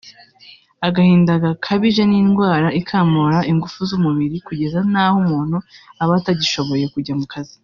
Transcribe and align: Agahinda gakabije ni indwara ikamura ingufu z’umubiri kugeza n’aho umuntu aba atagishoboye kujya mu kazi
Agahinda 0.87 1.33
gakabije 1.43 2.03
ni 2.07 2.17
indwara 2.23 2.67
ikamura 2.79 3.37
ingufu 3.51 3.79
z’umubiri 3.89 4.37
kugeza 4.47 4.79
n’aho 4.91 5.15
umuntu 5.23 5.57
aba 6.01 6.13
atagishoboye 6.19 6.85
kujya 6.95 7.13
mu 7.21 7.27
kazi 7.33 7.55